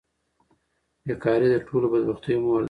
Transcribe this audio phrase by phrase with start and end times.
[1.05, 2.59] بیکاري د ټولو بدبختیو مور ده.